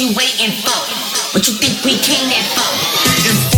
[0.00, 0.80] you waiting for?
[1.34, 3.49] What you think we came there for?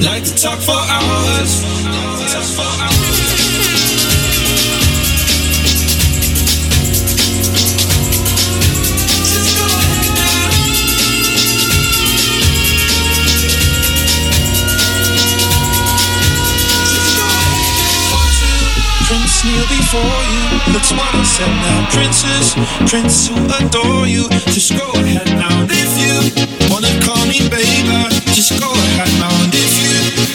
[0.00, 1.62] Like to talk for hours.
[2.32, 3.36] Talk for hours.
[19.06, 20.42] prince kneel before you.
[20.72, 21.88] That's what I said now.
[21.90, 22.54] Princess,
[22.90, 24.28] prince who adore you.
[24.52, 26.45] Just go ahead now, if you
[27.28, 28.08] me, baby.
[28.34, 30.25] Just go ahead now and if you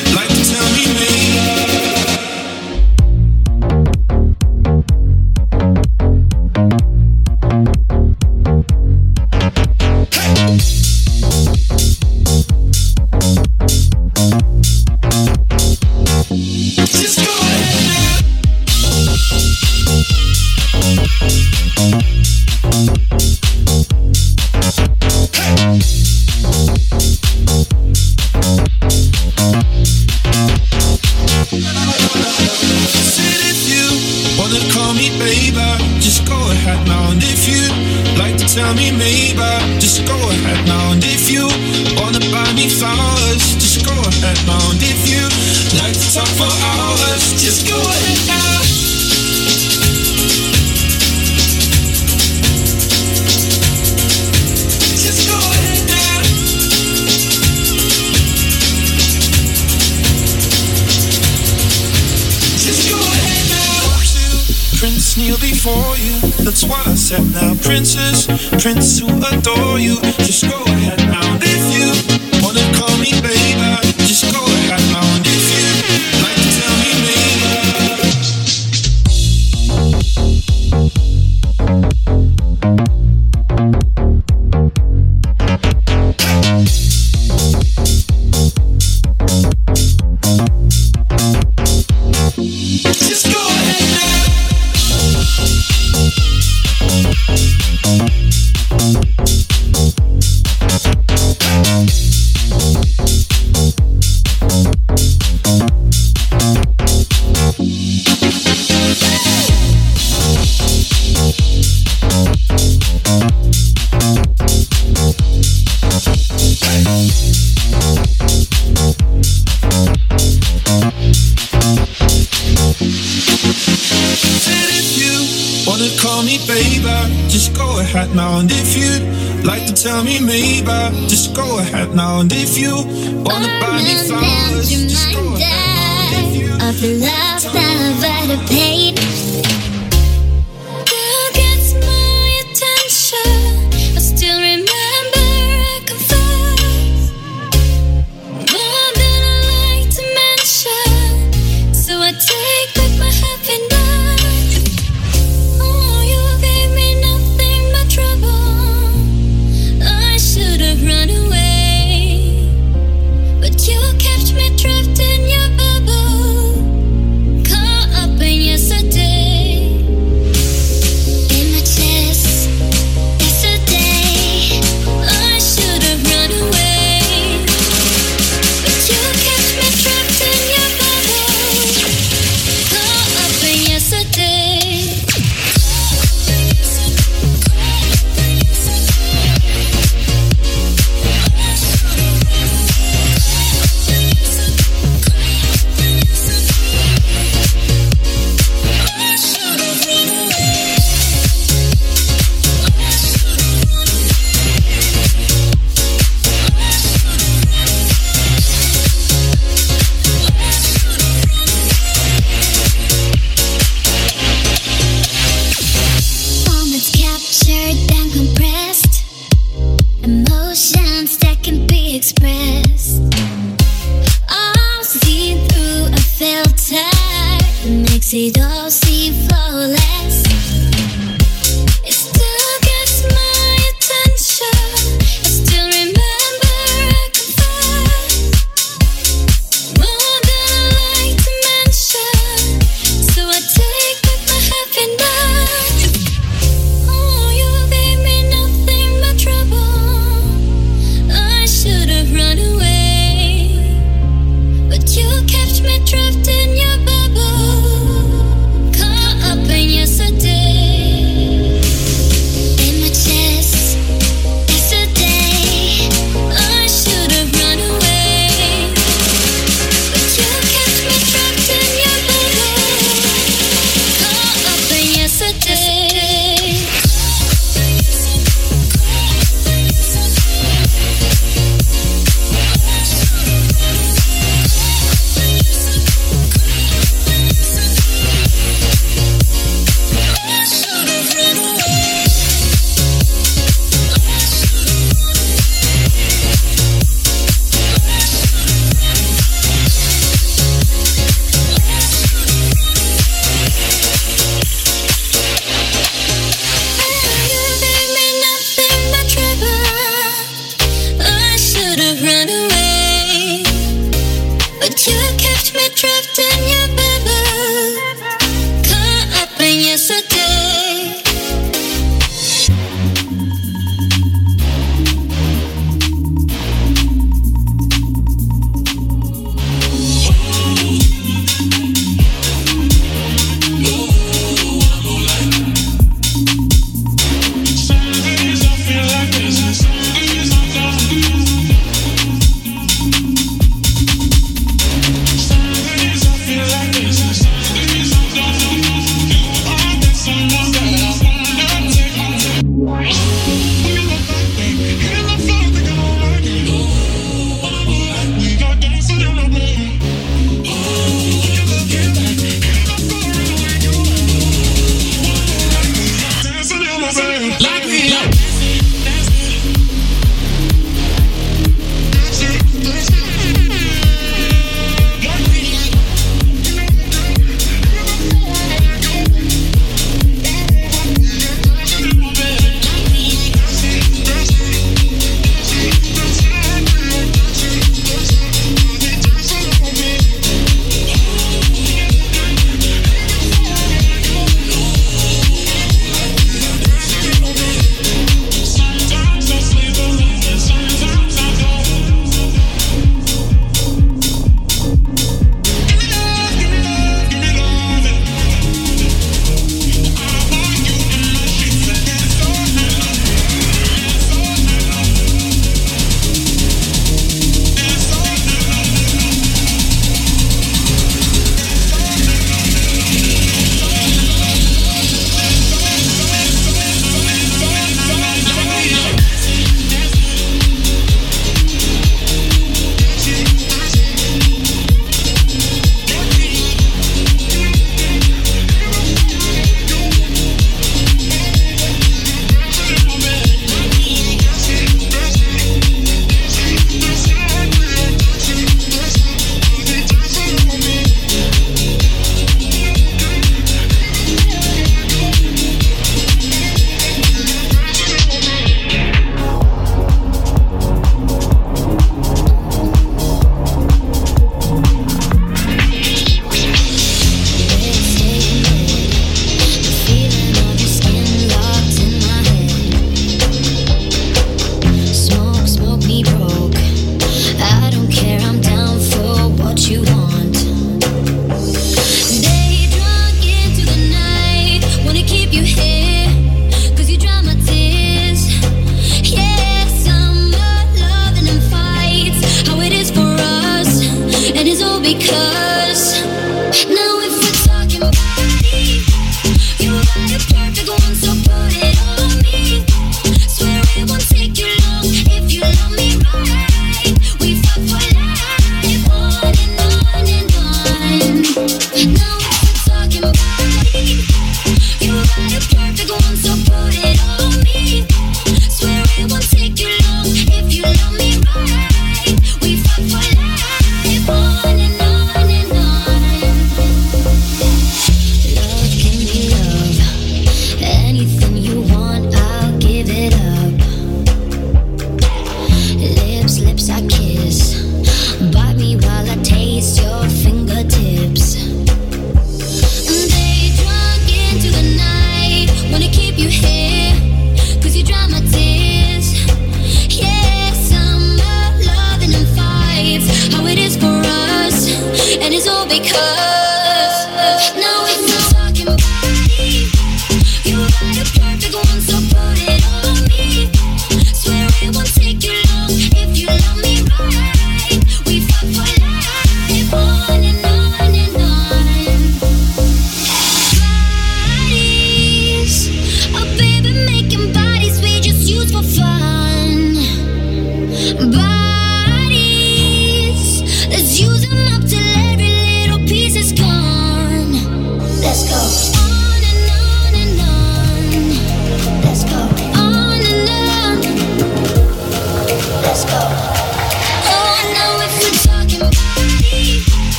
[67.71, 68.27] princess,
[68.61, 69.95] prince who adore you.
[70.17, 71.00] Just go ahead.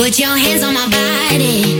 [0.00, 1.79] Put your hands on my body.